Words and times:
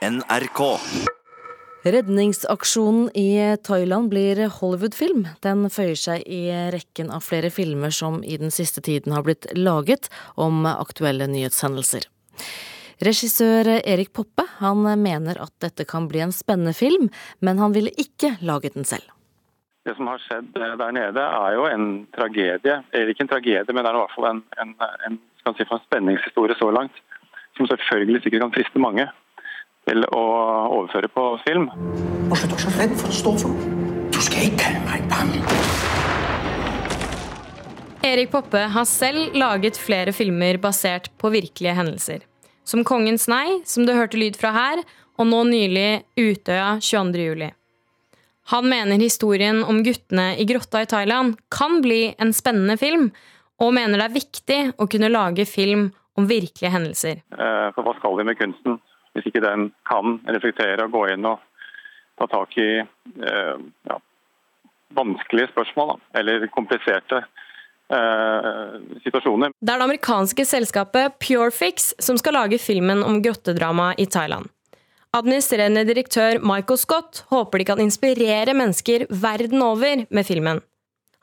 NRK. 0.00 0.60
Redningsaksjonen 1.84 3.10
i 3.14 3.56
Thailand 3.62 4.08
blir 4.08 4.38
Hollywood-film. 4.48 5.26
Den 5.44 5.66
føyer 5.68 5.98
seg 6.00 6.24
i 6.24 6.46
rekken 6.72 7.12
av 7.12 7.26
flere 7.26 7.50
filmer 7.52 7.92
som 7.92 8.22
i 8.24 8.38
den 8.40 8.48
siste 8.54 8.80
tiden 8.80 9.12
har 9.12 9.26
blitt 9.28 9.50
laget 9.58 10.08
om 10.40 10.64
aktuelle 10.70 11.28
nyhetshendelser. 11.28 12.08
Regissør 13.04 13.74
Erik 13.76 14.14
Poppe 14.16 14.48
han 14.62 14.88
mener 15.04 15.36
at 15.44 15.52
dette 15.60 15.84
kan 15.84 16.08
bli 16.08 16.24
en 16.24 16.32
spennende 16.32 16.72
film, 16.72 17.10
men 17.44 17.60
han 17.60 17.76
ville 17.76 17.92
ikke 17.92 18.38
laget 18.40 18.80
den 18.80 18.88
selv. 18.88 19.04
Det 19.84 19.98
som 20.00 20.08
har 20.08 20.20
skjedd 20.24 20.52
der 20.56 20.96
nede 20.96 21.30
er 21.44 21.60
jo 21.60 21.68
en 21.68 21.88
tragedie. 22.16 22.82
Eller 22.92 23.12
ikke 23.12 23.28
en 23.28 23.36
tragedie, 23.36 23.68
men 23.68 23.84
det 23.84 23.88
er 23.92 24.00
i 24.00 24.04
hvert 24.06 24.16
fall 24.16 24.32
en, 24.32 24.44
en, 24.64 24.76
en, 25.08 25.24
si, 25.44 25.64
en 25.64 25.88
spenningshistorie 25.88 26.56
så 26.56 26.72
langt. 26.72 27.04
Som 27.58 27.68
selvfølgelig 27.68 28.22
sikkert 28.24 28.48
kan 28.48 28.56
friste 28.56 28.80
mange 28.80 29.12
til 29.88 30.04
å 30.12 30.24
overføre 30.76 31.08
på 31.12 31.26
film. 31.46 31.68
Hvorfor 32.28 32.46
er 32.46 32.52
du 32.52 32.62
så 32.62 32.72
redd 32.76 32.96
for 33.00 33.12
å 33.12 33.18
stå 33.20 33.34
for 33.42 33.54
noe? 33.54 34.08
Du 34.10 34.20
skal 34.22 34.48
ikke 34.48 34.64
kalle 34.64 34.82
meg 34.86 35.06
bang. 35.10 35.30
Erik 38.10 38.30
Poppe 38.32 38.64
har 38.74 38.86
selv 38.88 39.36
laget 39.36 39.78
flere 39.80 40.12
filmer 40.16 40.56
basert 40.60 41.10
på 41.20 41.30
virkelige 41.32 41.76
hendelser. 41.76 42.20
Som 42.64 42.84
'Kongens 42.84 43.28
nei', 43.28 43.60
som 43.64 43.86
du 43.86 43.92
hørte 43.92 44.16
lyd 44.20 44.36
fra 44.40 44.52
her, 44.52 44.84
og 45.18 45.26
nå 45.26 45.44
nylig 45.44 46.04
'Utøya 46.16 46.78
22.07'. 46.80 47.52
Han 48.50 48.68
mener 48.68 48.98
historien 48.98 49.62
om 49.64 49.82
guttene 49.84 50.34
i 50.38 50.44
grotta 50.44 50.82
i 50.82 50.86
Thailand 50.86 51.36
kan 51.50 51.80
bli 51.82 52.14
en 52.18 52.32
spennende 52.32 52.76
film, 52.80 53.12
og 53.60 53.74
mener 53.74 54.00
det 54.00 54.06
er 54.08 54.16
viktig 54.16 54.60
å 54.80 54.88
kunne 54.90 55.12
lage 55.12 55.46
film 55.46 55.90
om 56.16 56.26
virkelige 56.26 56.72
hendelser. 56.72 57.20
Eh, 57.30 57.68
for 57.74 57.84
hva 57.86 57.94
skal 57.98 58.16
vi 58.18 58.24
med 58.24 58.38
kunsten? 58.40 58.80
Hvis 59.14 59.26
ikke 59.30 59.42
den 59.44 59.70
kan 59.88 60.18
reflektere 60.28 60.86
og 60.86 60.94
gå 60.94 61.06
inn 61.14 61.26
og 61.28 61.42
ta 62.20 62.28
tak 62.30 62.56
i 62.60 62.70
eh, 62.80 63.56
ja, 63.88 63.98
vanskelige 64.96 65.50
spørsmål, 65.52 65.94
da, 65.94 66.20
eller 66.20 66.46
kompliserte 66.54 67.22
eh, 67.22 68.78
situasjoner. 69.06 69.54
Det 69.56 69.72
er 69.72 69.80
det 69.82 69.88
amerikanske 69.88 70.46
selskapet 70.46 71.18
Purefix 71.22 71.92
som 72.02 72.18
skal 72.20 72.36
lage 72.38 72.60
filmen 72.62 73.04
om 73.06 73.20
grottedramaet 73.24 74.02
i 74.02 74.08
Thailand. 74.10 74.50
Administrerende 75.16 75.82
direktør 75.88 76.38
Michael 76.38 76.78
Scott 76.78 77.24
håper 77.32 77.58
de 77.58 77.66
kan 77.66 77.80
inspirere 77.82 78.54
mennesker 78.54 79.08
verden 79.10 79.62
over 79.66 80.04
med 80.06 80.26
filmen. 80.26 80.60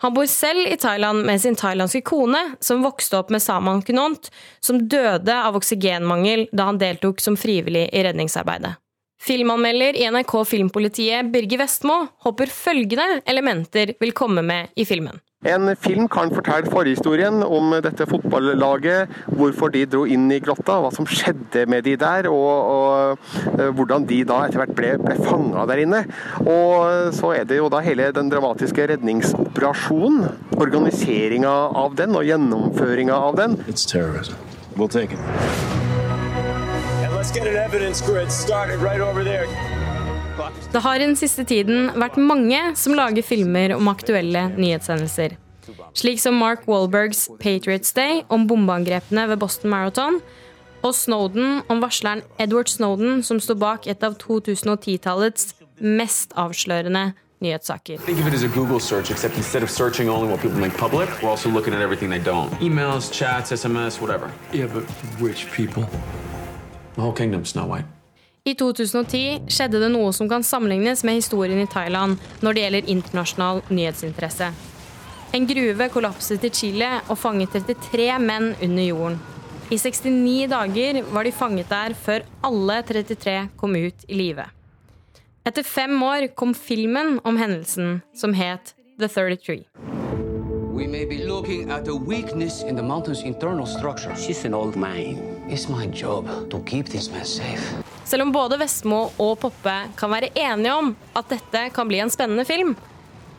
Han 0.02 0.14
bor 0.14 0.26
selv 0.30 0.68
i 0.70 0.78
Thailand 0.78 1.26
med 1.26 1.42
sin 1.42 1.56
thailandske 1.58 2.04
kone, 2.06 2.42
som 2.62 2.84
vokste 2.86 3.18
opp 3.18 3.32
med 3.34 3.42
Saman 3.42 3.82
Kunont, 3.82 4.30
som 4.62 4.84
døde 4.90 5.34
av 5.34 5.58
oksygenmangel 5.58 6.46
da 6.54 6.70
han 6.70 6.78
deltok 6.82 7.22
som 7.24 7.38
frivillig 7.38 7.88
i 7.90 8.04
redningsarbeidet. 8.06 8.78
Filmanmelder 9.18 9.98
i 9.98 10.06
NRK 10.12 10.34
Filmpolitiet 10.48 11.32
Birger 11.34 11.64
Vestmo 11.64 12.04
håper 12.26 12.52
følgende 12.54 13.22
elementer 13.26 13.96
vil 14.00 14.14
komme 14.16 14.44
med 14.46 14.76
i 14.78 14.86
filmen. 14.86 15.18
En 15.46 15.70
film 15.78 16.08
kan 16.10 16.32
fortelle 16.34 16.66
forhistorien 16.72 17.44
om 17.46 17.76
dette 17.86 18.08
fotballaget, 18.10 19.12
hvorfor 19.38 19.70
de 19.70 19.84
dro 19.86 20.02
inn 20.10 20.26
i 20.34 20.40
grotta, 20.42 20.80
hva 20.82 20.90
som 20.96 21.06
skjedde 21.06 21.68
med 21.70 21.86
de 21.86 21.94
der, 22.02 22.26
og, 22.32 22.72
og 22.74 23.54
eh, 23.54 23.70
hvordan 23.78 24.08
de 24.10 24.24
da 24.26 24.42
etter 24.48 24.64
hvert 24.64 24.76
ble, 24.80 24.92
ble 25.06 25.16
fanga 25.22 25.68
der 25.70 25.84
inne. 25.86 26.04
Og 26.42 27.14
så 27.16 27.36
er 27.38 27.46
det 27.46 27.62
jo 27.62 27.70
da 27.70 27.84
hele 27.86 28.10
den 28.18 28.34
dramatiske 28.34 28.90
redningsoperasjonen, 28.96 30.26
organiseringa 30.58 31.56
av 31.86 31.96
den 32.02 32.18
og 32.18 32.26
gjennomføringa 32.26 33.24
av 33.30 33.38
den. 33.38 33.60
It's 33.70 33.86
terrorism. 33.86 34.34
We'll 34.76 34.90
take 34.90 35.14
it. 35.14 35.77
Det 40.72 40.82
har 40.82 40.96
i 40.96 41.04
den 41.04 41.16
siste 41.20 41.44
tiden 41.44 41.90
vært 42.00 42.16
mange 42.22 42.60
som 42.80 42.96
lager 42.96 43.26
filmer 43.26 43.74
om 43.76 43.90
aktuelle 43.92 44.46
nyhetshendelser. 44.56 45.36
Slik 45.98 46.22
som 46.24 46.40
Mark 46.40 46.68
Walbergs 46.68 47.28
'Patriots 47.40 47.92
Day' 47.94 48.24
om 48.30 48.48
bombeangrepene 48.48 49.28
ved 49.28 49.38
Boston 49.38 49.70
Marathon, 49.70 50.22
og 50.84 50.96
Snowden 50.96 51.62
om 51.70 51.82
varsleren 51.82 52.22
Edward 52.40 52.68
Snowden, 52.68 53.24
som 53.24 53.40
sto 53.40 53.56
bak 53.56 53.88
et 53.88 54.04
av 54.04 54.16
2010-tallets 54.16 55.54
mest 55.80 56.32
avslørende 56.36 57.14
nyhetssaker. 57.42 57.98
Think 58.06 58.20
of 58.20 58.28
it 58.28 58.34
as 58.34 58.44
a 58.44 58.48
Google 58.48 58.80
search, 58.80 59.12
except 59.12 59.38
instead 59.38 59.64
of 59.64 59.70
searching 59.70 60.10
only 60.10 60.30
what 60.30 60.40
people 60.40 60.60
make 60.60 60.78
public, 60.78 61.10
we're 61.22 61.30
also 61.30 61.50
looking 61.50 61.74
at 61.74 61.82
everything 61.82 62.10
they 62.10 62.32
don't. 62.32 62.50
Emails, 62.62 63.12
chats, 63.12 63.52
SMS, 63.52 64.00
whatever. 64.02 64.32
Yeah, 64.54 64.68
I 68.48 68.54
2010 68.56 69.50
skjedde 69.52 69.80
det 69.84 69.90
noe 69.92 70.14
som 70.16 70.30
kan 70.32 70.44
sammenlignes 70.46 71.04
med 71.04 71.20
historien 71.20 71.60
i 71.60 71.70
Thailand 71.70 72.18
når 72.42 72.56
det 72.56 72.64
gjelder 72.64 72.92
internasjonal 72.94 73.62
nyhetsinteresse. 73.70 74.52
En 75.36 75.48
gruve 75.48 75.90
kollapset 75.92 76.46
i 76.48 76.52
Chile 76.56 76.92
og 77.12 77.20
fanget 77.20 77.52
33 77.54 78.08
menn 78.24 78.54
under 78.64 78.86
jorden. 78.88 79.20
I 79.68 79.76
69 79.78 80.48
dager 80.48 81.02
var 81.12 81.28
de 81.28 81.32
fanget 81.36 81.70
der 81.70 81.94
før 81.94 82.24
alle 82.48 82.82
33 82.88 83.36
kom 83.60 83.76
ut 83.76 84.08
i 84.08 84.16
live. 84.16 84.48
Etter 85.48 85.64
fem 85.64 86.04
år 86.04 86.30
kom 86.36 86.54
filmen 86.56 87.20
om 87.24 87.38
hendelsen, 87.38 88.02
som 88.16 88.34
het 88.34 88.74
The 89.00 89.08
33. 89.08 89.66
We 90.74 90.88
may 90.88 91.06
be 91.06 91.26
looking 91.28 91.72
at 91.72 91.88
a 91.88 91.96
weakness 91.96 92.64
in 92.64 92.76
the 92.76 92.84
mountain's 92.84 93.24
internal 93.24 93.66
structure. 93.66 94.16
She's 94.16 94.46
an 94.46 94.54
old 94.54 94.76
man. 94.76 95.37
It's 95.50 95.70
my 95.70 95.86
job 95.88 96.28
to 96.50 96.60
keep 96.60 96.86
this 96.86 97.12
man 97.12 97.26
safe. 97.26 97.84
Selv 98.04 98.22
om 98.22 98.32
både 98.32 98.58
Vestmo 98.60 98.98
og 99.24 99.40
Poppe 99.40 99.76
kan 99.96 100.12
være 100.12 100.30
enige 100.36 100.74
om 100.76 100.90
at 101.16 101.30
dette 101.32 101.62
kan 101.76 101.88
bli 101.88 102.02
en 102.04 102.12
spennende 102.12 102.44
film, 102.46 102.74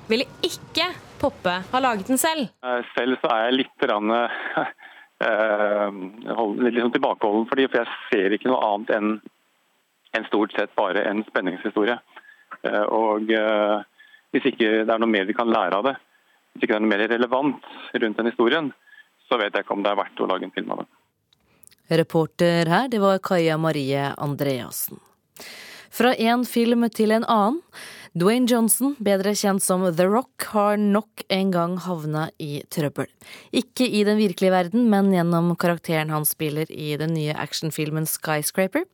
ville 0.08 0.24
ikke 0.40 0.86
Poppe 1.20 1.52
ha 1.68 1.80
laget 1.84 2.08
den 2.08 2.18
selv. 2.18 2.48
Eh, 2.64 2.80
selv 2.96 3.20
så 3.20 3.28
er 3.34 3.44
jeg 3.44 3.56
litt, 3.58 3.84
rann, 3.90 4.08
uh, 4.14 4.68
litt 6.64 6.78
liksom 6.78 6.94
tilbakeholden, 6.96 7.48
fordi, 7.50 7.68
for 7.68 7.82
jeg 7.82 7.88
ser 8.08 8.36
ikke 8.36 8.48
noe 8.48 8.64
annet 8.70 8.94
enn 8.96 9.14
en 10.16 10.28
stort 10.30 10.56
sett 10.56 10.72
bare 10.80 11.04
en 11.10 11.20
spenningshistorie. 11.28 11.98
Uh, 12.64 12.86
og 12.88 13.28
uh, 13.36 13.84
Hvis 14.32 14.48
ikke 14.48 14.84
det 14.84 14.92
er 14.92 15.00
noe 15.00 15.12
mer 15.12 15.28
vi 15.28 15.36
kan 15.36 15.52
lære 15.52 15.76
av 15.76 15.90
det, 15.90 15.98
hvis 16.54 16.64
ikke 16.64 16.72
det 16.72 16.80
er 16.80 16.86
noe 16.86 16.94
mer 16.94 17.08
relevant 17.12 17.68
rundt 18.00 18.22
den 18.22 18.32
historien, 18.32 18.72
så 19.28 19.36
vet 19.40 19.52
jeg 19.52 19.66
ikke 19.66 19.76
om 19.76 19.84
det 19.84 19.92
er 19.92 20.00
verdt 20.00 20.24
å 20.24 20.28
lage 20.30 20.48
en 20.48 20.56
film 20.56 20.72
av 20.72 20.82
det. 20.82 20.88
Reporter 21.88 22.68
her, 22.68 22.88
det 22.88 23.00
var 23.00 23.18
Kaja 23.18 23.56
Marie 23.58 24.12
Andreassen. 24.16 25.00
Fra 25.90 26.14
en 26.14 26.44
film 26.46 26.84
til 26.92 27.16
en 27.16 27.24
annen. 27.24 27.62
Dwayne 28.18 28.48
Johnson, 28.50 28.94
bedre 29.04 29.34
kjent 29.36 29.62
som 29.62 29.84
The 29.84 30.06
Rock, 30.08 30.48
har 30.50 30.78
nok 30.80 31.22
en 31.28 31.50
gang 31.52 31.76
havna 31.84 32.24
i 32.40 32.62
trøbbel. 32.72 33.06
Ikke 33.54 33.86
i 33.86 34.00
den 34.06 34.18
virkelige 34.18 34.50
verden, 34.54 34.88
men 34.90 35.12
gjennom 35.12 35.52
karakteren 35.60 36.10
han 36.10 36.26
spiller 36.26 36.70
i 36.72 36.96
den 36.98 37.12
nye 37.14 37.36
actionfilmen 37.36 38.08
Skyscraper. 38.08 38.88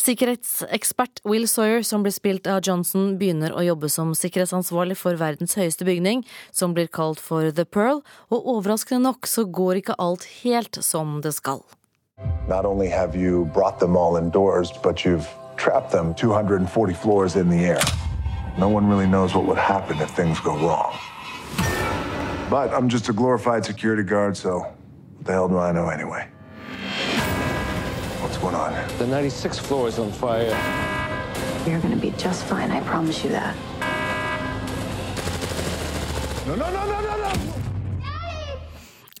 Sikkerhetsekspert 0.00 1.22
Will 1.28 1.46
Sawyer, 1.46 1.84
som 1.86 2.02
blir 2.02 2.16
spilt 2.16 2.48
av 2.50 2.64
Johnson, 2.66 3.14
begynner 3.20 3.54
å 3.54 3.64
jobbe 3.68 3.92
som 3.92 4.16
sikkerhetsansvarlig 4.16 4.98
for 4.98 5.20
verdens 5.20 5.54
høyeste 5.60 5.86
bygning, 5.86 6.24
som 6.50 6.74
blir 6.74 6.90
kalt 6.90 7.22
for 7.22 7.52
The 7.52 7.68
Pearl, 7.68 8.02
og 8.32 8.52
overraskende 8.56 9.04
nok 9.06 9.30
så 9.30 9.46
går 9.46 9.84
ikke 9.84 10.00
alt 10.02 10.26
helt 10.42 10.80
som 10.82 11.20
det 11.22 11.36
skal. 11.38 11.62
Not 12.48 12.64
only 12.64 12.88
have 12.88 13.16
you 13.16 13.46
brought 13.52 13.80
them 13.80 13.96
all 13.96 14.16
indoors, 14.16 14.72
but 14.82 15.04
you've 15.04 15.28
trapped 15.56 15.90
them 15.90 16.14
240 16.14 16.94
floors 16.94 17.36
in 17.36 17.48
the 17.48 17.64
air. 17.64 17.80
No 18.56 18.68
one 18.68 18.88
really 18.88 19.06
knows 19.06 19.34
what 19.34 19.46
would 19.46 19.58
happen 19.58 19.98
if 19.98 20.10
things 20.10 20.38
go 20.40 20.56
wrong. 20.56 20.96
But 22.48 22.72
I'm 22.72 22.88
just 22.88 23.08
a 23.08 23.12
glorified 23.12 23.64
security 23.64 24.02
guard, 24.04 24.36
so 24.36 24.60
what 24.60 25.26
the 25.26 25.32
hell 25.32 25.48
do 25.48 25.58
I 25.58 25.72
know 25.72 25.88
anyway? 25.88 26.28
What's 28.22 28.38
going 28.38 28.54
on? 28.54 28.72
The 28.98 29.04
96th 29.04 29.60
floor 29.60 29.88
is 29.88 29.98
on 29.98 30.12
fire. 30.12 30.46
You're 31.68 31.80
gonna 31.80 31.96
be 31.96 32.12
just 32.12 32.44
fine, 32.44 32.70
I 32.70 32.80
promise 32.82 33.24
you 33.24 33.30
that. 33.30 33.56
No, 36.46 36.54
no, 36.54 36.70
no, 36.70 36.86
no, 36.86 37.00
no, 37.00 37.34
no! 37.34 37.65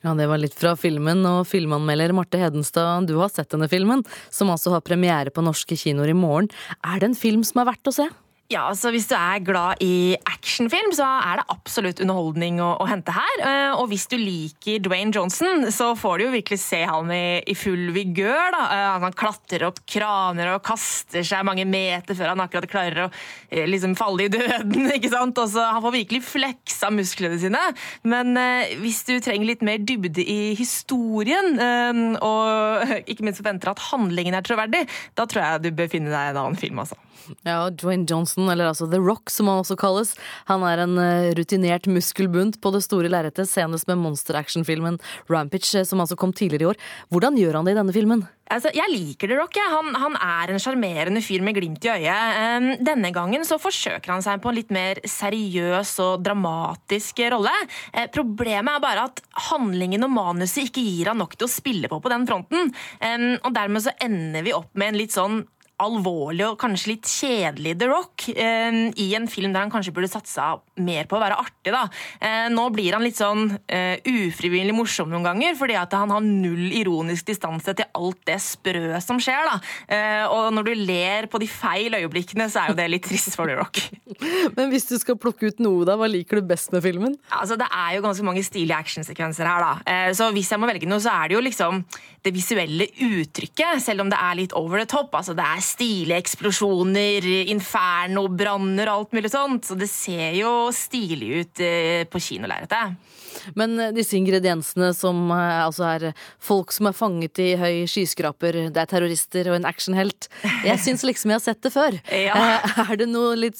Ja, 0.04 0.14
Det 0.14 0.26
var 0.28 0.38
litt 0.38 0.54
fra 0.54 0.74
filmen, 0.76 1.24
og 1.26 1.46
filmanmelder 1.48 2.12
Marte 2.12 2.38
Hedenstad, 2.38 3.08
du 3.08 3.16
har 3.16 3.32
sett 3.32 3.50
denne 3.50 3.68
filmen, 3.68 4.04
som 4.30 4.52
altså 4.52 4.74
har 4.74 4.84
premiere 4.84 5.32
på 5.32 5.44
norske 5.44 5.76
kinoer 5.78 6.12
i 6.12 6.16
morgen. 6.16 6.50
Er 6.84 7.00
det 7.00 7.10
en 7.10 7.18
film 7.18 7.42
som 7.44 7.62
er 7.62 7.70
verdt 7.72 7.90
å 7.90 7.96
se? 7.96 8.08
Ja, 8.46 8.68
altså 8.70 8.92
Hvis 8.94 9.08
du 9.10 9.16
er 9.18 9.40
glad 9.42 9.80
i 9.82 10.14
actionfilm, 10.30 10.92
så 10.94 11.02
er 11.02 11.40
det 11.40 11.46
absolutt 11.50 11.98
underholdning 12.02 12.60
å, 12.62 12.76
å 12.78 12.84
hente 12.86 13.10
her. 13.10 13.40
Eh, 13.42 13.72
og 13.74 13.88
hvis 13.90 14.04
du 14.12 14.14
liker 14.20 14.84
Dwayne 14.84 15.10
Johnson, 15.10 15.64
så 15.74 15.88
får 15.98 16.18
du 16.18 16.24
jo 16.26 16.34
virkelig 16.36 16.60
se 16.62 16.84
han 16.86 17.10
i, 17.10 17.40
i 17.42 17.56
full 17.58 17.90
vigør. 17.96 18.54
da. 18.54 18.60
Eh, 18.70 18.98
han 19.02 19.16
klatrer 19.18 19.66
opp 19.66 19.80
kraner 19.90 20.52
og 20.52 20.62
kaster 20.66 21.26
seg 21.26 21.42
mange 21.48 21.64
meter 21.66 22.14
før 22.14 22.36
han 22.36 22.44
akkurat 22.44 22.70
klarer 22.70 23.08
å 23.08 23.08
eh, 23.08 23.66
liksom 23.66 23.96
falle 23.98 24.28
i 24.28 24.30
døden. 24.30 24.92
ikke 24.96 25.10
sant? 25.10 25.42
Også, 25.42 25.66
han 25.66 25.82
får 25.82 25.96
virkelig 25.96 26.22
fleksa 26.28 26.92
musklene 26.94 27.40
sine. 27.42 27.64
Men 28.06 28.30
hvis 28.78 29.02
du 29.08 29.16
trenger 29.18 29.50
litt 29.50 29.66
mer 29.66 29.82
dybde 29.82 30.22
i 30.22 30.54
historien, 30.58 31.58
og 32.22 32.94
ikke 33.10 33.26
minst 33.26 33.42
forventer 33.42 33.74
at 33.74 33.82
handlingen 33.90 34.38
er 34.38 34.46
troverdig, 34.46 34.86
da 35.18 35.26
tror 35.26 35.42
jeg 35.42 35.66
du 35.66 35.72
bør 35.82 35.90
finne 35.98 36.14
deg 36.14 36.30
en 36.30 36.42
annen 36.44 36.62
film. 36.62 36.84
altså. 36.84 37.00
Ja, 37.46 37.70
Dwayne 37.70 38.06
Johnson, 38.08 38.35
eller 38.44 38.68
altså 38.68 38.88
The 38.92 39.00
Rock 39.00 39.32
som 39.32 39.48
han 39.50 39.62
også 39.62 39.78
kalles, 39.80 40.14
han 40.50 40.64
er 40.68 40.84
en 40.84 40.96
eh, 41.00 41.32
rutinert 41.38 41.88
muskelbunt 41.90 42.60
på 42.60 42.72
det 42.74 42.84
store 42.84 43.10
lerretet, 43.12 43.48
senest 43.48 43.88
med 43.88 44.02
monster-action-filmen 44.04 45.00
Rampage, 45.32 45.72
eh, 45.80 45.88
som 45.88 46.02
altså 46.04 46.18
kom 46.20 46.36
tidligere 46.36 46.66
i 46.66 46.70
år. 46.74 46.82
Hvordan 47.14 47.40
gjør 47.40 47.60
han 47.60 47.68
det 47.68 47.76
i 47.76 47.80
denne 47.80 47.96
filmen? 47.96 48.26
Altså, 48.46 48.70
jeg 48.76 48.86
liker 48.92 49.30
The 49.30 49.38
Rock. 49.40 49.56
Han, 49.58 49.88
han, 49.98 50.16
er 50.22 50.52
en 50.52 50.60
sjarmerende 50.62 51.22
fyr 51.24 51.42
med 51.42 51.56
glimt 51.56 51.82
i 51.82 51.90
øyet. 51.90 52.36
Um, 52.38 52.68
denne 52.86 53.10
gangen 53.14 53.42
så 53.46 53.58
forsøker 53.58 54.12
han 54.12 54.22
seg 54.22 54.38
på 54.42 54.52
en 54.52 54.58
litt 54.60 54.70
mer 54.74 55.00
seriøs 55.02 55.96
og 56.04 56.22
dramatisk 56.22 57.24
rolle. 57.34 57.54
Uh, 57.90 58.06
problemet 58.14 58.76
er 58.76 58.84
bare 58.84 59.08
at 59.10 59.24
handlingen 59.48 60.06
og 60.06 60.14
manuset 60.14 60.68
ikke 60.68 60.84
gir 60.86 61.10
han 61.10 61.18
nok 61.22 61.34
til 61.34 61.48
å 61.48 61.50
spille 61.56 61.90
på 61.90 61.98
på 62.02 62.12
den 62.12 62.28
fronten. 62.28 62.70
Um, 63.02 63.32
og 63.40 63.50
dermed 63.56 63.82
så 63.82 63.96
ender 64.04 64.46
vi 64.46 64.54
opp 64.54 64.70
med 64.78 64.92
en 64.92 65.00
litt 65.02 65.16
sånn 65.16 65.42
alvorlig 65.82 66.46
og 66.46 66.58
kanskje 66.60 66.92
litt 66.94 67.10
kjedelig 67.10 67.74
The 67.80 67.88
Rock 67.90 68.28
eh, 68.32 68.78
i 69.02 69.08
en 69.18 69.28
film 69.30 69.52
der 69.54 69.64
han 69.64 69.72
kanskje 69.72 69.94
burde 69.96 70.10
satsa 70.10 70.54
mer 70.80 71.08
på 71.08 71.18
å 71.18 71.22
være 71.22 71.38
artig. 71.42 71.72
da. 71.74 71.84
Eh, 72.20 72.46
nå 72.52 72.68
blir 72.74 72.96
han 72.96 73.04
litt 73.04 73.20
sånn 73.20 73.50
eh, 73.66 74.00
ufrivillig 74.06 74.74
morsom 74.76 75.12
noen 75.12 75.26
ganger, 75.26 75.56
fordi 75.58 75.78
at 75.80 75.96
han 75.96 76.14
har 76.14 76.24
null 76.24 76.72
ironisk 76.72 77.28
distanse 77.32 77.76
til 77.76 77.88
alt 77.96 78.22
det 78.28 78.40
sprø 78.44 79.00
som 79.04 79.20
skjer. 79.22 79.50
da. 79.50 79.60
Eh, 79.88 80.24
og 80.32 80.50
når 80.56 80.70
du 80.70 80.74
ler 80.86 81.30
på 81.30 81.40
de 81.42 81.50
feil 81.50 81.98
øyeblikkene, 82.00 82.48
så 82.52 82.64
er 82.64 82.72
jo 82.72 82.80
det 82.80 82.90
litt 82.92 83.08
trist 83.08 83.36
for 83.36 83.50
The 83.50 83.58
Rock. 83.60 83.82
Men 84.56 84.70
hvis 84.70 84.86
du 84.86 84.94
skal 85.00 85.18
plukke 85.18 85.50
ut 85.50 85.62
noe, 85.62 85.84
da, 85.88 85.96
hva 85.98 86.06
liker 86.10 86.38
du 86.38 86.46
best 86.46 86.70
med 86.74 86.84
filmen? 86.84 87.16
Altså, 87.34 87.56
Det 87.58 87.66
er 87.66 87.96
jo 87.96 88.04
ganske 88.04 88.26
mange 88.26 88.44
stilige 88.46 88.76
actionsekvenser 88.78 89.48
her, 89.48 89.64
da. 89.64 89.72
Eh, 89.90 90.10
så 90.14 90.28
hvis 90.34 90.50
jeg 90.52 90.62
må 90.62 90.68
velge 90.70 90.86
noe, 90.90 91.02
så 91.02 91.10
er 91.14 91.28
det 91.32 91.38
jo 91.38 91.42
liksom 91.42 91.82
det 92.26 92.32
visuelle 92.34 92.88
uttrykket, 93.06 93.82
selv 93.82 94.02
om 94.02 94.10
det 94.10 94.18
er 94.18 94.38
litt 94.38 94.54
over 94.58 94.82
the 94.82 94.86
top. 94.90 95.14
altså 95.14 95.34
det 95.36 95.44
er 95.46 95.62
stilige 95.62 96.18
eksplosjoner, 96.22 97.26
infernobranner 97.54 98.90
og 98.90 99.02
alt 99.02 99.14
mulig 99.18 99.30
sånt. 99.34 99.66
Så 99.68 99.76
det 99.78 99.90
ser 99.90 100.34
jo 100.38 100.70
stilig 100.74 101.30
ut 101.42 101.62
eh, 101.62 102.02
på 102.10 102.22
kinolerretet. 102.22 102.96
Men 103.58 103.76
eh, 103.78 103.92
disse 103.94 104.16
ingrediensene 104.18 104.92
som 104.96 105.30
altså 105.34 105.86
er 105.90 106.06
folk 106.42 106.72
som 106.74 106.88
er 106.90 106.96
fanget 106.96 107.38
i 107.42 107.50
høy 107.60 107.84
skyskraper, 107.90 108.62
det 108.74 108.82
er 108.82 108.90
terrorister 108.90 109.50
og 109.50 109.58
en 109.60 109.68
actionhelt. 109.68 110.30
Jeg 110.66 110.82
syns 110.82 111.04
liksom 111.06 111.34
jeg 111.34 111.40
har 111.40 111.46
sett 111.46 111.62
det 111.66 111.74
før. 111.74 111.98
Ja. 112.26 112.58
Er 112.82 112.96
det 112.98 113.06
noe 113.10 113.36
litt 113.38 113.58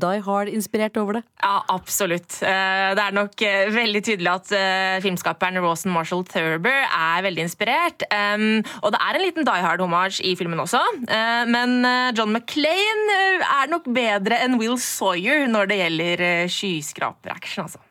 Die 0.00 0.22
Hard-inspirert 0.26 0.98
over 1.00 1.20
det? 1.20 1.24
Ja, 1.42 1.60
absolutt. 1.72 2.38
Det 2.40 3.04
er 3.04 3.14
nok 3.14 3.40
veldig 3.74 4.02
tydelig 4.06 4.30
at 4.32 4.52
filmskaperen 5.04 5.60
Rawson 5.62 5.92
Marshall 5.94 6.24
Thurber 6.28 6.84
er 6.86 7.24
veldig 7.26 7.44
inspirert. 7.46 8.04
Og 8.06 8.92
det 8.94 9.00
er 9.00 9.18
en 9.18 9.24
liten 9.24 9.46
Die 9.48 9.64
Hard-hommage 9.64 10.20
i 10.26 10.34
filmen 10.38 10.60
også. 10.62 10.80
Men 11.50 11.84
eh, 11.84 12.12
John 12.16 12.32
McClain 12.32 13.12
eh, 13.14 13.44
er 13.60 13.70
nok 13.70 13.88
bedre 13.94 14.40
enn 14.44 14.58
Will 14.60 14.78
Sawyer 14.80 15.46
når 15.50 15.70
det 15.70 15.80
gjelder 15.82 16.24
eh, 16.26 16.50
skyskraperaction, 16.50 17.66
altså. 17.66 17.82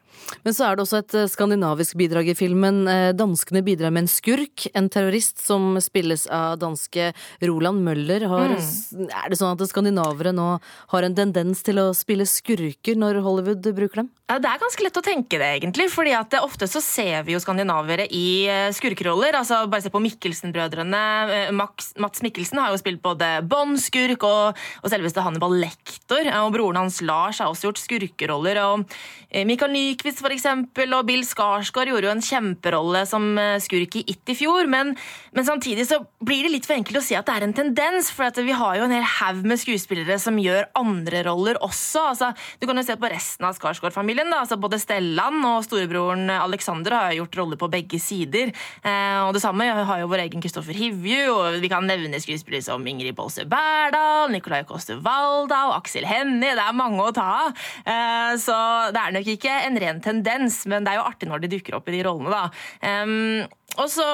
Men 0.46 0.56
så 0.56 0.68
er 0.68 0.78
det 0.78 0.84
også 0.86 1.02
et 1.02 1.16
eh, 1.18 1.30
skandinavisk 1.32 1.98
bidrag 2.00 2.30
i 2.32 2.38
filmen. 2.38 2.84
Eh, 2.90 3.12
danskene 3.18 3.64
bidrar 3.66 3.94
med 3.96 4.06
en 4.06 4.12
skurk, 4.12 4.68
en 4.78 4.90
terrorist 4.92 5.42
som 5.44 5.80
spilles 5.84 6.28
av 6.34 6.60
danske 6.62 7.12
Roland 7.46 7.84
Møller. 7.86 8.28
Har, 8.30 8.56
mm. 8.56 9.10
Er 9.10 9.32
det 9.32 9.40
sånn 9.40 9.56
at 9.56 9.72
skandinavere 9.72 10.34
nå 10.36 10.52
har 10.94 11.08
en 11.08 11.18
tendens 11.18 11.64
til 11.66 11.82
å 11.82 11.90
spille 11.98 12.28
skurker 12.30 13.00
når 13.00 13.24
Hollywood 13.26 13.74
bruker 13.74 14.04
dem? 14.04 14.14
Det 14.30 14.46
er 14.46 14.62
ganske 14.62 14.84
lett 14.86 14.98
å 15.00 15.02
tenke 15.02 15.40
det, 15.42 15.48
egentlig. 15.58 15.88
fordi 15.90 16.12
at 16.14 16.36
ofte 16.38 16.68
så 16.70 16.78
ser 16.86 17.24
vi 17.26 17.34
jo 17.34 17.40
skandinavere 17.42 18.06
i 18.14 18.46
eh, 18.46 18.70
skurkeroller. 18.78 19.34
altså 19.40 19.64
Bare 19.66 19.82
se 19.82 19.90
på 19.90 20.02
Mikkelsen-brødrene. 20.06 21.50
Mats 21.58 22.22
Mikkelsen 22.22 22.62
har 22.62 22.70
jo 22.70 22.78
spilt 22.78 23.02
både 23.02 23.40
Bond-skurk 23.50 24.28
og, 24.30 24.60
og 24.84 24.94
selveste 24.94 25.24
Hannibal 25.26 25.58
Lektor. 25.58 26.30
Og 26.44 26.54
broren 26.54 26.78
hans 26.84 27.02
Lars 27.02 27.42
har 27.42 27.50
også 27.50 27.72
gjort 27.72 27.82
skurkeroller. 27.82 28.62
og 28.62 28.86
Mikael 29.30 29.70
Nyquist 29.70 30.24
for 30.24 30.34
eksempel, 30.34 30.94
og 30.98 31.06
Bill 31.06 31.22
Skarsgård 31.26 31.92
gjorde 31.92 32.08
jo 32.08 32.14
en 32.16 32.24
kjemperolle 32.26 33.04
som 33.06 33.28
eh, 33.38 33.60
skurk 33.62 34.00
i 34.00 34.04
It 34.10 34.32
i 34.34 34.36
fjor. 34.38 34.66
Men, 34.70 34.96
men, 35.36 35.46
samtidig 35.46 35.86
så 35.86 36.00
blir 36.26 36.46
det 36.46 36.54
litt 36.56 36.70
for 36.70 36.78
enkelt 36.78 36.98
å 36.98 37.04
si 37.06 37.18
at 37.18 37.30
det 37.30 37.36
er 37.38 37.46
en 37.46 37.54
tendens, 37.54 38.10
for 38.14 38.34
vi 38.42 38.58
har 38.58 38.80
jo 38.80 38.88
en 38.88 38.96
hel 38.96 39.06
haug 39.06 39.44
med 39.46 39.62
skuespillere 39.62 40.18
som 40.22 40.40
gjør 40.42 40.72
andre 40.78 41.22
roller 41.28 41.62
også. 41.66 42.08
Altså, 42.16 42.32
du 42.58 42.66
kan 42.66 42.82
jo 42.82 42.86
se 42.88 42.98
på 42.98 43.12
resten 43.14 43.46
av 43.46 43.58
Skarsgård-familien. 43.58 44.19
Altså, 44.36 44.58
både 44.60 44.80
Stellan 44.82 45.40
og 45.48 45.64
storebroren 45.66 46.30
Alexander 46.34 46.96
har 46.98 47.16
gjort 47.18 47.38
roller 47.40 47.60
på 47.60 47.70
begge 47.72 48.00
sider. 48.04 48.52
Eh, 48.84 49.20
og 49.24 49.34
det 49.36 49.44
samme 49.44 49.68
har 49.68 50.02
jo 50.02 50.10
vår 50.12 50.26
egen 50.26 50.44
Kristoffer 50.44 50.76
Hivju, 50.76 51.30
og 51.34 51.60
vi 51.64 51.72
kan 51.72 51.88
nevne 51.88 52.20
skuespillere 52.22 52.66
som 52.66 52.86
Ingrid 52.88 53.16
Bolse 53.18 53.46
Berdal, 53.50 54.32
Nicolai 54.34 54.66
Koste 54.68 55.00
Waldau, 55.00 55.74
Aksel 55.78 56.08
Hennie. 56.10 56.56
Det 56.58 56.66
er 56.66 56.78
mange 56.78 57.06
å 57.06 57.14
ta 57.16 57.28
av. 57.46 57.64
Eh, 57.86 58.34
så 58.42 58.58
det 58.96 59.04
er 59.04 59.16
nok 59.16 59.32
ikke 59.36 59.62
en 59.68 59.80
ren 59.82 60.04
tendens, 60.04 60.64
men 60.70 60.86
det 60.86 60.94
er 60.94 61.02
jo 61.02 61.08
artig 61.08 61.30
når 61.30 61.46
de 61.46 61.54
dukker 61.56 61.78
opp 61.78 61.90
i 61.90 61.98
de 61.98 62.04
rollene, 62.08 62.34
da. 62.34 62.50
Um, 62.84 63.48
og 63.80 63.88
så 63.92 64.06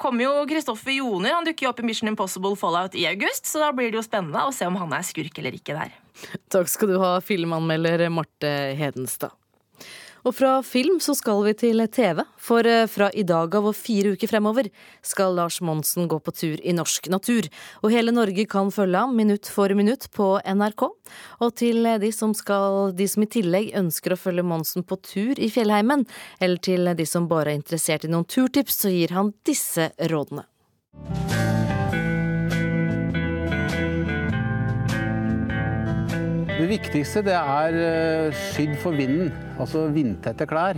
kommer 0.00 0.24
jo 0.24 0.34
Kristoffer 0.48 0.94
Joner. 0.94 1.34
Han 1.34 1.48
dukker 1.48 1.66
jo 1.66 1.72
opp 1.72 1.82
i 1.82 1.86
Mission 1.88 2.10
Impossible 2.12 2.54
Fallout 2.58 2.94
i 2.96 3.08
august, 3.10 3.48
så 3.50 3.64
da 3.64 3.72
blir 3.74 3.90
det 3.90 4.00
jo 4.00 4.06
spennende 4.06 4.46
å 4.46 4.54
se 4.54 4.68
om 4.68 4.78
han 4.80 4.94
er 4.96 5.04
skurk 5.06 5.42
eller 5.42 5.56
ikke 5.58 5.76
der. 5.76 5.92
Takk 6.52 6.70
skal 6.70 6.92
du 6.92 6.98
ha, 7.02 7.16
filmanmelder 7.24 8.06
Marte 8.12 8.52
Hedenstad. 8.78 9.34
Og 10.26 10.34
fra 10.36 10.58
film 10.66 10.98
så 11.02 11.14
skal 11.16 11.42
vi 11.46 11.54
til 11.56 11.82
TV, 11.92 12.22
for 12.40 12.66
eh, 12.68 12.86
fra 12.90 13.10
i 13.16 13.24
dag 13.26 13.54
av 13.56 13.70
og 13.70 13.76
fire 13.76 14.14
uker 14.14 14.30
fremover 14.30 14.68
skal 15.06 15.36
Lars 15.38 15.60
Monsen 15.64 16.08
gå 16.10 16.18
på 16.20 16.34
tur 16.36 16.60
i 16.60 16.74
norsk 16.76 17.08
natur. 17.12 17.48
Og 17.82 17.94
hele 17.94 18.14
Norge 18.14 18.46
kan 18.50 18.72
følge 18.74 19.00
ham 19.00 19.16
minutt 19.16 19.48
for 19.50 19.72
minutt 19.76 20.08
på 20.16 20.32
NRK. 20.44 20.86
Og 21.40 21.54
til 21.56 21.88
de 22.02 22.12
som, 22.14 22.34
skal, 22.36 22.92
de 22.96 23.08
som 23.08 23.24
i 23.24 23.30
tillegg 23.30 23.72
ønsker 23.80 24.14
å 24.14 24.20
følge 24.20 24.46
Monsen 24.46 24.84
på 24.84 25.00
tur 25.00 25.40
i 25.40 25.50
fjellheimen, 25.52 26.06
eller 26.40 26.60
til 26.62 26.92
de 26.96 27.08
som 27.08 27.28
bare 27.30 27.54
er 27.54 27.62
interessert 27.62 28.04
i 28.04 28.12
noen 28.12 28.28
turtips, 28.28 28.82
så 28.84 28.92
gir 28.92 29.16
han 29.16 29.34
disse 29.46 29.90
rådene. 30.10 30.46
Det 36.60 36.66
viktigste 36.68 37.22
det 37.24 37.32
er 37.32 37.76
eh, 37.80 38.34
skydd 38.52 38.74
for 38.82 38.92
vinden, 38.92 39.30
altså 39.56 39.86
vindtette 39.94 40.44
klær. 40.44 40.76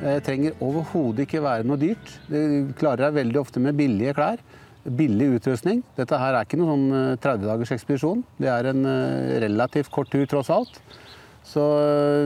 Det 0.00 0.14
trenger 0.24 0.54
overhodet 0.64 1.26
ikke 1.26 1.42
være 1.44 1.66
noe 1.68 1.76
dyrt. 1.76 2.14
Du 2.30 2.70
klarer 2.78 3.02
deg 3.02 3.18
veldig 3.18 3.40
ofte 3.42 3.60
med 3.60 3.76
billige 3.76 4.14
klær. 4.16 4.40
Billig 4.80 5.26
utrustning. 5.34 5.82
Dette 5.98 6.16
her 6.22 6.38
er 6.38 6.48
ikke 6.48 6.56
noen 6.56 6.86
sånn, 6.88 7.20
30 7.20 7.50
dagers 7.50 7.74
ekspedisjon. 7.76 8.24
Det 8.40 8.48
er 8.48 8.70
en 8.70 8.88
eh, 8.88 9.36
relativt 9.44 9.92
kort 9.92 10.08
tur, 10.08 10.24
tross 10.30 10.48
alt. 10.56 10.80
Så 11.44 11.66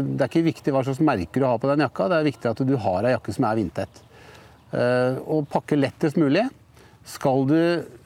det 0.07 0.21
er 0.21 0.31
ikke 0.31 0.47
viktig 0.53 0.77
hva 0.77 0.87
slags 0.87 1.03
merker 1.03 1.43
du 1.43 1.49
har 1.51 1.59
på 1.59 1.73
den 1.73 1.83
jakka, 1.83 2.07
det 2.13 2.21
er 2.21 2.31
viktig 2.31 2.53
at 2.53 2.63
du 2.63 2.77
har 2.87 3.09
ei 3.09 3.17
jakke 3.17 3.35
som 3.35 3.49
er 3.49 3.59
vindtett. 3.59 4.03
Og 5.31 5.47
pakke 5.51 5.79
lettest 5.79 6.19
mulig. 6.19 6.47
Skal 7.05 7.45
du 7.45 7.59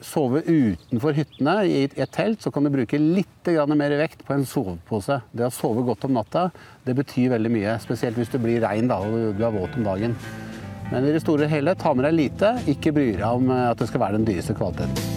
sove 0.03 0.41
utenfor 0.43 1.15
hyttene 1.15 1.53
i 1.63 1.85
et 1.87 2.11
telt, 2.11 2.41
så 2.43 2.51
kan 2.51 2.65
du 2.67 2.71
bruke 2.73 2.99
litt 2.99 3.47
mer 3.71 3.95
vekt 3.97 4.25
på 4.27 4.35
en 4.35 4.43
sovepose. 4.45 5.21
Det 5.31 5.47
å 5.47 5.53
sove 5.55 5.85
godt 5.87 6.03
om 6.05 6.17
natta 6.17 6.49
det 6.83 6.97
betyr 6.97 7.31
veldig 7.31 7.51
mye, 7.53 7.77
spesielt 7.79 8.19
hvis 8.19 8.33
det 8.33 8.41
blir 8.43 8.59
regn 8.65 8.91
da, 8.91 8.99
og 8.99 9.37
du 9.39 9.45
er 9.45 9.55
våt 9.55 9.77
om 9.79 9.87
dagen. 9.87 10.17
Men 10.91 11.07
i 11.07 11.13
det 11.15 11.23
store 11.23 11.47
og 11.47 11.53
hele, 11.53 11.77
ta 11.79 11.93
med 11.93 12.09
deg 12.09 12.17
lite. 12.17 12.51
Ikke 12.67 12.93
bry 12.93 13.13
deg 13.13 13.29
om 13.29 13.53
at 13.53 13.79
det 13.79 13.87
skal 13.87 14.03
være 14.03 14.19
den 14.19 14.27
dyreste 14.27 14.57
kvaliteten. 14.57 15.08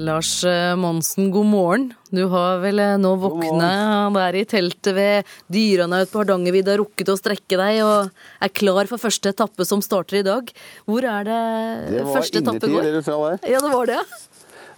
Lars 0.00 0.44
eh, 0.44 0.76
Monsen, 0.76 1.30
god 1.30 1.46
morgen. 1.46 1.86
Du 2.08 2.22
har 2.32 2.60
vel 2.62 2.80
eh, 2.80 2.96
nå 3.00 3.12
våkna 3.20 4.08
der 4.14 4.38
i 4.40 4.44
teltet 4.48 4.94
ved 4.96 5.32
Dyranaut 5.52 6.08
på 6.12 6.22
Hardangervidda, 6.22 6.78
rukket 6.80 7.12
å 7.12 7.16
strekke 7.18 7.58
deg 7.60 7.82
og 7.84 8.08
er 8.40 8.52
klar 8.54 8.88
for 8.88 9.02
første 9.02 9.34
etappe 9.34 9.66
som 9.68 9.82
starter 9.84 10.22
i 10.22 10.24
dag. 10.26 10.48
Hvor 10.88 11.04
er 11.04 11.28
det, 11.28 11.40
det 11.98 12.06
første 12.08 12.40
etappe 12.40 12.70
går? 12.72 12.88
Det 12.88 12.94
du 12.96 13.02
sa 13.04 13.18
der. 13.26 13.44
Ja, 13.52 13.60
det 13.60 13.74
var 13.74 13.90
det, 13.90 13.98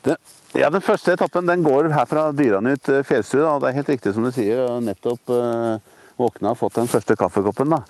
det, 0.09 0.19
ja. 0.59 0.73
Den 0.75 0.85
første 0.85 1.15
etappen 1.15 1.47
den 1.51 1.63
går 1.67 1.93
her 1.95 2.11
fra 2.11 2.27
Dyranut 2.35 2.91
eh, 2.91 3.07
fjellstue. 3.07 3.47
Det 3.63 3.71
er 3.71 3.79
helt 3.79 3.95
riktig 3.95 4.17
som 4.17 4.27
du 4.27 4.33
sier. 4.35 4.65
nettopp 4.83 5.31
uh, 5.31 5.79
våkna 6.19 6.57
og 6.57 6.61
fått 6.65 6.81
den 6.81 6.91
første 6.91 7.15
kaffekoppen. 7.21 7.71
da, 7.77 7.85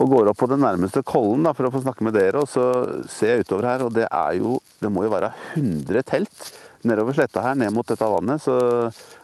Og 0.00 0.08
går 0.16 0.32
opp 0.32 0.40
på 0.40 0.48
den 0.48 0.64
nærmeste 0.64 1.04
kollen 1.04 1.44
da, 1.44 1.52
for 1.52 1.68
å 1.68 1.74
få 1.74 1.84
snakke 1.84 2.08
med 2.08 2.16
dere. 2.16 2.40
Og 2.40 2.48
så 2.48 2.64
ser 3.12 3.36
jeg 3.36 3.48
utover 3.48 3.72
her, 3.74 3.84
og 3.84 3.92
det 3.98 4.08
er 4.08 4.40
jo 4.40 4.56
det 4.78 4.90
må 4.94 5.04
jo 5.06 5.12
være 5.12 5.32
100 5.56 6.06
telt 6.06 6.48
nedover 6.86 7.16
sletta 7.16 7.42
her, 7.42 7.56
ned 7.58 7.74
mot 7.74 7.86
dette 7.88 8.06
vannet. 8.06 8.42
Så, 8.42 8.56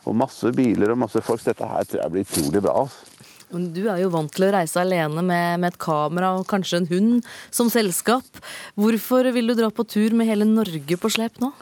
og 0.05 0.17
masse 0.19 0.51
biler 0.57 0.95
og 0.95 1.03
masse 1.05 1.23
folk. 1.25 1.43
Så 1.43 1.53
dette 1.53 1.69
her 1.69 1.89
tror 1.89 2.03
jeg 2.03 2.15
blir 2.15 2.27
utrolig 2.27 2.65
bra. 2.65 2.85
altså. 2.85 3.11
Du 3.55 3.85
er 3.87 4.01
jo 4.03 4.11
vant 4.11 4.33
til 4.35 4.49
å 4.49 4.55
reise 4.55 4.81
alene 4.81 5.23
med, 5.23 5.61
med, 5.63 5.69
et 5.69 5.79
kamera 5.79 6.33
og 6.35 6.49
kanskje 6.51 6.81
en 6.81 6.89
hund 6.91 7.29
som 7.55 7.71
selskap. 7.71 8.27
Hvorfor 8.75 9.29
vil 9.37 9.53
du 9.53 9.55
dra 9.59 9.71
på 9.71 9.87
tur 9.87 10.17
med 10.17 10.27
hele 10.27 10.49
Norge 10.49 10.99
på 10.99 11.13
slep 11.13 11.39
nå? 11.43 11.53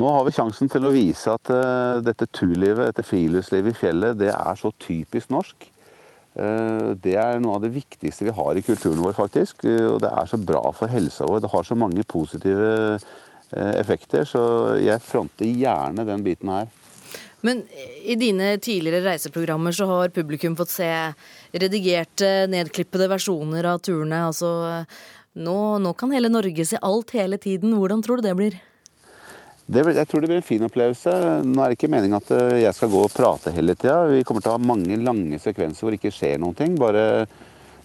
Nå 0.00 0.10
har 0.12 0.26
vi 0.26 0.34
sjansen 0.34 0.68
til 0.70 0.84
å 0.86 0.92
vise 0.94 1.32
at 1.32 1.50
uh, 1.50 2.02
dette 2.04 2.28
turlivet, 2.36 2.90
dette 2.90 3.06
friluftslivet 3.06 3.72
i 3.72 3.78
fjellet, 3.80 4.18
det 4.20 4.28
er 4.30 4.60
så 4.60 4.70
typisk 4.82 5.32
norsk. 5.32 5.66
Uh, 6.38 6.92
det 7.02 7.16
er 7.18 7.40
noe 7.42 7.56
av 7.58 7.64
det 7.64 7.72
viktigste 7.74 8.28
vi 8.28 8.34
har 8.36 8.58
i 8.58 8.64
kulturen 8.64 9.02
vår, 9.02 9.16
faktisk. 9.18 9.64
Uh, 9.66 9.96
og 9.96 9.98
det 10.04 10.12
er 10.12 10.30
så 10.30 10.38
bra 10.38 10.62
for 10.76 10.92
helsa 10.92 11.26
vår. 11.28 11.42
Det 11.44 11.52
har 11.54 11.66
så 11.66 11.78
mange 11.78 12.06
positive 12.06 12.98
effekter, 13.50 14.22
så 14.22 14.40
jeg 14.78 15.02
fronter 15.02 15.48
gjerne 15.58 16.04
den 16.06 16.22
biten 16.22 16.52
her. 16.52 16.68
Men 17.42 17.64
i 18.06 18.14
dine 18.14 18.52
tidligere 18.62 19.02
reiseprogrammer 19.08 19.74
så 19.74 19.88
har 19.88 20.12
publikum 20.14 20.54
fått 20.54 20.70
se 20.70 20.90
redigerte, 21.50 22.46
nedklippede 22.52 23.08
versjoner 23.10 23.66
av 23.72 23.80
turene. 23.82 24.20
Altså, 24.28 24.52
nå, 25.34 25.58
nå 25.82 25.94
kan 25.98 26.14
hele 26.14 26.30
Norge 26.30 26.68
se 26.68 26.78
alt 26.78 27.14
hele 27.16 27.40
tiden. 27.42 27.74
Hvordan 27.74 28.06
tror 28.06 28.20
du 28.20 28.28
det 28.28 28.36
blir? 28.38 28.60
Det, 29.70 29.84
jeg 29.94 30.08
tror 30.10 30.22
det 30.22 30.30
blir 30.32 30.40
en 30.40 30.46
fin 30.46 30.64
opplevelse. 30.66 31.12
Nå 31.46 31.62
er 31.62 31.70
det 31.70 31.76
ikke 31.76 31.90
meningen 31.92 32.18
at 32.18 32.30
eh, 32.34 32.56
jeg 32.64 32.74
skal 32.74 32.90
gå 32.90 33.04
og 33.06 33.12
prate 33.14 33.52
hele 33.54 33.76
tida. 33.78 34.00
Vi 34.10 34.24
kommer 34.26 34.42
til 34.42 34.50
å 34.50 34.56
ha 34.56 34.70
mange 34.70 34.96
lange 34.98 35.38
sekvenser 35.38 35.86
hvor 35.86 35.94
det 35.94 36.00
ikke 36.00 36.14
skjer 36.16 36.40
noen 36.42 36.56
ting. 36.58 36.74
Bare 36.80 37.04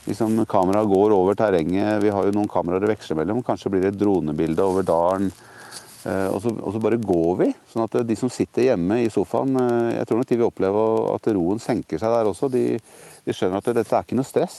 liksom, 0.08 0.39
kameraet 0.50 0.89
går 0.89 1.13
over 1.13 1.38
terrenget. 1.38 2.00
Vi 2.01 2.13
har 2.15 2.25
jo 2.25 2.34
noen 2.34 2.50
kameraer 2.50 2.88
å 2.88 2.89
veksle 2.89 3.20
mellom. 3.20 3.44
Kanskje 3.46 3.70
blir 3.70 3.86
det 3.86 3.92
et 3.94 4.00
dronebilde 4.01 4.65
over 4.65 4.88
dalen. 4.88 5.30
Eh, 6.10 6.27
og 6.32 6.42
så, 6.42 6.56
og 6.58 6.74
så, 6.74 6.82
bare 6.82 7.01
går 7.01 7.38
vi. 7.44 7.51
sånn 7.70 7.86
at 7.86 8.00
de 8.10 8.18
som 8.18 8.34
sitter 8.34 8.72
hjemme 8.72 9.04
i 9.04 9.12
sofaen, 9.13 9.54
eh, 9.62 9.94
jeg 10.00 10.10
tror 10.10 10.24
nok 10.24 10.32
de 10.32 10.39
vil 10.42 10.50
oppleve 10.50 10.88
at 11.13 11.30
roen 11.38 11.62
senker 11.62 12.01
seg 12.01 12.18
der 12.18 12.32
også. 12.32 12.50
De, 12.50 12.65
de 13.30 13.38
skjønner 13.38 13.62
at 13.62 13.70
dette 13.77 13.94
er 13.94 14.10
ikke 14.10 14.18
noe 14.18 14.25
stress. 14.25 14.58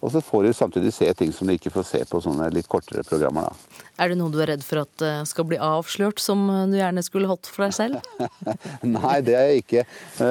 Og 0.00 0.12
så 0.14 0.22
får 0.24 0.46
de 0.46 0.52
samtidig 0.56 0.92
se 0.96 1.08
ting 1.14 1.32
som 1.36 1.48
de 1.48 1.58
ikke 1.58 1.72
får 1.74 1.86
se 1.88 2.00
på 2.08 2.22
sånne 2.24 2.48
litt 2.54 2.68
kortere 2.70 3.04
programmer. 3.06 3.50
da. 3.50 3.80
Er 4.00 4.12
det 4.12 4.16
noe 4.16 4.32
du 4.32 4.38
er 4.40 4.48
redd 4.54 4.64
for 4.64 4.82
at 4.82 5.04
eh, 5.04 5.18
skal 5.28 5.44
bli 5.50 5.58
avslørt, 5.60 6.22
som 6.22 6.46
du 6.72 6.78
gjerne 6.78 7.04
skulle 7.04 7.28
hatt 7.28 7.50
for 7.50 7.66
deg 7.66 7.76
selv? 7.76 8.30
Nei, 8.96 9.18
det 9.26 9.36
er 9.36 9.50
jeg 9.50 9.64
ikke. 9.64 9.84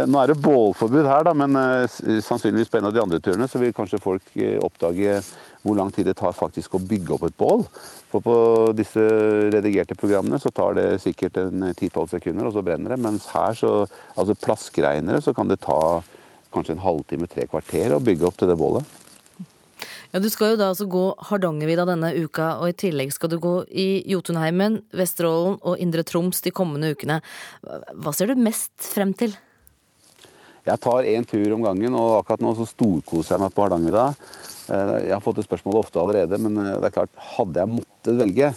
Nå 0.10 0.24
er 0.24 0.34
det 0.34 0.40
bålforbud 0.42 1.06
her, 1.06 1.28
da, 1.28 1.36
men 1.38 1.60
sannsynligvis 2.26 2.74
på 2.74 2.82
en 2.82 2.90
av 2.90 2.96
de 2.96 3.04
andre 3.04 3.22
turene 3.22 3.50
så 3.50 3.62
vil 3.62 3.76
kanskje 3.78 4.02
folk 4.02 4.34
oppdage 4.66 5.20
hvor 5.62 5.76
lang 5.76 5.92
tid 5.92 6.08
det 6.08 6.16
tar 6.20 6.36
faktisk 6.36 6.76
å 6.76 6.84
bygge 6.84 7.16
opp 7.16 7.26
et 7.28 7.38
bål. 7.40 7.66
For 8.10 8.24
på 8.24 8.36
disse 8.78 9.04
redigerte 9.54 9.98
programmene 10.00 10.40
så 10.42 10.52
tar 10.56 10.78
det 10.80 10.88
sikkert 11.04 11.38
10-12 11.38 12.16
sekunder, 12.16 12.48
og 12.48 12.56
så 12.56 12.64
brenner 12.66 12.96
det. 12.96 13.02
Mens 13.04 13.28
her, 13.34 13.58
så, 13.58 13.74
altså 14.16 14.38
plaskregnere, 14.40 15.22
så 15.24 15.36
kan 15.36 15.52
det 15.52 15.62
ta 15.66 16.00
kanskje 16.54 16.78
en 16.78 16.86
halvtime, 16.86 17.30
tre 17.30 17.46
kvarter 17.50 17.94
å 17.94 18.02
bygge 18.04 18.26
opp 18.30 18.40
til 18.40 18.50
det 18.50 18.58
bålet. 18.60 18.98
Ja, 20.10 20.20
Du 20.20 20.30
skal 20.34 20.56
jo 20.56 20.58
da 20.58 20.72
altså 20.72 20.88
gå 20.90 21.04
Hardangervidda 21.30 21.86
denne 21.86 22.10
uka, 22.18 22.56
og 22.58 22.72
i 22.72 22.78
tillegg 22.78 23.12
skal 23.14 23.30
du 23.30 23.38
gå 23.42 23.54
i 23.70 24.02
Jotunheimen, 24.10 24.80
Vesterålen 24.90 25.60
og 25.62 25.78
Indre 25.78 26.02
Troms 26.02 26.42
de 26.42 26.50
kommende 26.50 26.90
ukene. 26.96 27.20
Hva 27.62 28.14
ser 28.18 28.32
du 28.32 28.42
mest 28.42 28.74
frem 28.82 29.14
til? 29.14 29.36
Jeg 30.66 30.82
tar 30.82 31.06
én 31.06 31.26
tur 31.30 31.54
om 31.54 31.62
gangen, 31.64 31.94
og 31.94 32.18
akkurat 32.20 32.42
nå 32.42 32.56
så 32.58 32.66
storkoser 32.72 33.36
jeg 33.36 33.44
meg 33.44 33.54
på 33.54 33.68
Hardangervidda. 33.68 34.08
Eh, 34.70 34.96
jeg 35.08 35.14
har 35.14 35.24
fått 35.26 35.44
det 35.44 35.46
spørsmålet 35.46 35.86
ofte 35.86 36.02
allerede, 36.02 36.42
men 36.42 36.58
eh, 36.58 36.76
det 36.82 36.90
er 36.90 36.98
klart, 36.98 37.14
hadde 37.38 37.62
jeg 37.62 37.74
måttet 37.78 38.20
velge 38.20 38.52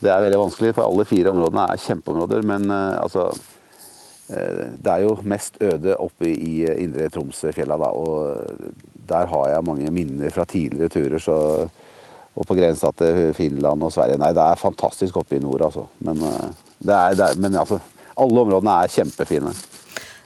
Det 0.00 0.08
er 0.08 0.22
veldig 0.24 0.38
vanskelig, 0.40 0.74
for 0.76 0.84
alle 0.86 1.08
fire 1.08 1.32
områdene 1.32 1.66
er 1.68 1.80
kjempeområder. 1.80 2.44
Men 2.48 2.70
eh, 2.70 3.00
altså 3.00 3.30
Det 4.30 4.86
er 4.86 5.00
jo 5.02 5.16
mest 5.26 5.56
øde 5.58 5.96
oppe 5.98 6.28
i 6.30 6.62
indre 6.78 7.08
Tromsøfjella, 7.10 7.74
da. 7.80 7.88
Og 7.90 8.89
der 9.10 9.30
har 9.30 9.48
jeg 9.50 9.66
mange 9.66 9.92
minner 9.94 10.34
fra 10.34 10.46
tidligere 10.48 10.92
turer. 10.96 11.22
så 11.22 11.38
og 12.40 12.46
på 12.46 12.54
grensa 12.54 12.92
til 12.94 13.34
Finland 13.34 13.82
og 13.82 13.90
Sverige. 13.92 14.16
Nei, 14.16 14.30
det 14.32 14.40
er 14.40 14.56
fantastisk 14.56 15.16
oppe 15.18 15.34
i 15.36 15.40
nord, 15.42 15.64
altså. 15.66 15.82
Men, 16.06 16.22
det 16.78 16.94
er, 16.94 17.16
det 17.18 17.26
er, 17.26 17.40
men 17.42 17.58
altså, 17.58 17.80
alle 18.14 18.44
områdene 18.44 18.76
er 18.84 18.92
kjempefine. 18.94 19.52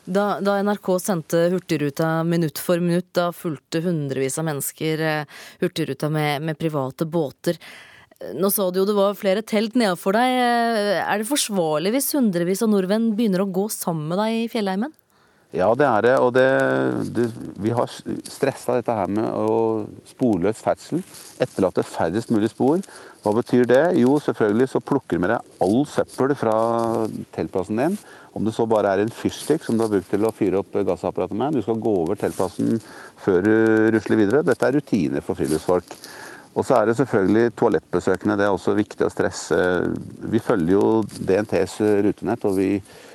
Da, 0.04 0.24
da, 0.44 0.58
NRK 0.60 0.88
sendte 1.00 1.46
Hurtigruta 1.54 2.18
minutt 2.28 2.60
for 2.60 2.82
minutt, 2.82 3.08
da 3.16 3.30
fulgte 3.32 3.80
hundrevis 3.86 4.36
av 4.40 4.44
mennesker 4.50 5.00
eh, 5.00 5.38
Hurtigruta 5.62 6.10
med, 6.12 6.44
med 6.44 6.60
private 6.60 7.08
båter. 7.08 7.56
Nå 8.36 8.50
sa 8.52 8.68
du 8.70 8.82
jo 8.82 8.88
det 8.88 8.96
var 8.96 9.16
flere 9.16 9.42
telt 9.44 9.78
nedenfor 9.80 10.16
deg. 10.16 10.34
Eh, 10.44 11.00
er 11.00 11.22
det 11.22 11.28
forsvarlig 11.28 11.94
hvis 11.96 12.12
hundrevis 12.18 12.62
av 12.64 12.72
nordmenn 12.74 13.14
begynner 13.16 13.46
å 13.46 13.48
gå 13.48 13.64
sammen 13.72 14.12
med 14.12 14.20
deg 14.20 14.42
i 14.42 14.50
fjellheimen? 14.52 14.92
Ja, 15.54 15.68
det 15.78 15.86
er 15.86 16.02
det. 16.02 16.14
Og 16.18 16.32
det, 16.34 16.48
det, 17.14 17.28
vi 17.62 17.72
har 17.74 17.90
stressa 17.90 18.74
dette 18.78 18.96
her 18.96 19.10
med 19.10 19.86
sporløs 20.10 20.62
ferdsel. 20.64 21.04
Etterlate 21.42 21.84
færrest 21.86 22.32
mulig 22.34 22.50
spor. 22.50 22.82
Hva 23.22 23.32
betyr 23.38 23.68
det? 23.70 23.84
Jo, 24.00 24.16
selvfølgelig 24.20 24.68
så 24.72 24.82
plukker 24.84 25.16
du 25.16 25.24
med 25.24 25.32
deg 25.32 25.62
all 25.64 25.86
søppel 25.88 26.34
fra 26.38 26.56
teltplassen 27.36 27.80
din. 27.80 27.96
Om 28.34 28.48
det 28.48 28.56
så 28.56 28.66
bare 28.66 28.96
er 28.96 29.04
en 29.04 29.14
fyrstikk 29.14 29.62
som 29.62 29.78
du 29.78 29.84
har 29.86 29.92
brukt 29.92 30.10
til 30.10 30.26
å 30.26 30.34
fyre 30.34 30.58
opp 30.64 30.74
gassapparatet 30.74 31.38
med. 31.38 31.54
Du 31.54 31.62
skal 31.62 31.78
gå 31.78 31.94
over 32.02 32.18
teltplassen 32.18 32.80
før 33.22 33.46
du 33.46 33.54
rusler 33.94 34.20
videre. 34.24 34.42
Dette 34.46 34.66
er 34.66 34.80
rutiner 34.80 35.22
for 35.22 35.38
friluftsfolk. 35.38 35.94
Og 36.54 36.62
så 36.62 36.76
er 36.78 36.86
det 36.86 36.96
selvfølgelig 37.00 37.54
toalettbesøkende. 37.58 38.36
Det 38.38 38.46
er 38.46 38.54
også 38.54 38.76
viktig 38.78 39.06
å 39.06 39.10
stresse. 39.10 39.58
Vi 40.30 40.42
følger 40.42 40.76
jo 40.76 40.84
DNTs 41.02 41.80
rutenett, 42.06 42.46
og 42.46 42.58
vi 42.60 42.68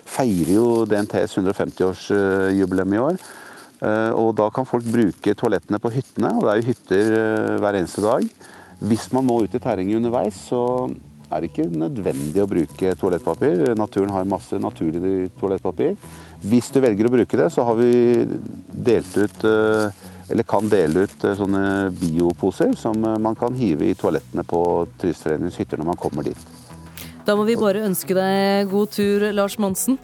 feirer 0.10 0.56
jo 0.58 0.66
DNTs 0.90 1.38
150-årsjubileum 1.40 2.98
i 2.98 3.04
år. 3.06 3.22
Eh, 3.80 4.12
og 4.12 4.34
da 4.36 4.50
kan 4.52 4.68
folk 4.68 4.88
bruke 4.92 5.36
toalettene 5.40 5.80
på 5.80 5.92
hyttene, 5.94 6.34
og 6.36 6.44
det 6.44 6.52
er 6.52 6.60
jo 6.60 6.68
hytter 6.74 7.14
eh, 7.20 7.54
hver 7.64 7.80
eneste 7.80 8.04
dag. 8.04 8.26
Hvis 8.90 9.08
man 9.16 9.28
må 9.28 9.42
ut 9.46 9.56
i 9.56 9.62
terrenget 9.64 10.02
underveis, 10.02 10.36
så 10.50 10.90
er 11.30 11.40
det 11.40 11.52
ikke 11.52 11.70
nødvendig 11.72 12.44
å 12.44 12.50
bruke 12.50 12.94
toalettpapir. 13.00 13.70
Naturen 13.78 14.12
har 14.12 14.28
masse 14.28 14.60
naturlig 14.60 15.30
toalettpapir. 15.40 15.96
Hvis 16.44 16.72
du 16.74 16.80
velger 16.84 17.08
å 17.08 17.14
bruke 17.14 17.40
det, 17.40 17.50
så 17.54 17.64
har 17.68 17.80
vi 17.80 18.26
delt 18.90 19.16
ut 19.20 19.48
eh, 19.48 20.06
eller 20.30 20.46
kan 20.48 20.70
dele 20.70 21.08
ut 21.08 21.26
sånne 21.38 21.90
bioposer 22.00 22.76
som 22.78 22.98
man 23.02 23.38
kan 23.40 23.58
hive 23.58 23.90
i 23.90 23.98
toalettene 23.98 24.46
på 24.48 24.62
Turistforeningens 25.02 25.58
hytter 25.60 25.82
når 25.82 25.92
man 25.92 26.00
kommer 26.00 26.30
dit. 26.30 26.48
Da 27.26 27.36
må 27.38 27.44
vi 27.46 27.58
bare 27.60 27.84
ønske 27.86 28.16
deg 28.18 28.70
god 28.72 28.94
tur, 28.96 29.28
Lars 29.36 29.60
Monsen. 29.62 30.00